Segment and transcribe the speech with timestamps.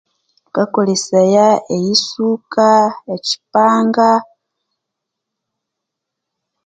[0.43, 2.67] Thukakolesaya eyisuka,
[3.15, 4.11] ekyipanga